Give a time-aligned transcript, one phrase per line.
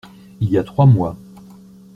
[0.39, 1.15] Il y a trois mois.